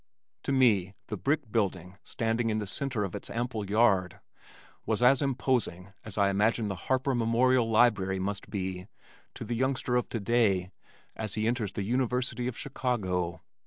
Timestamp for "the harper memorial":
6.69-7.69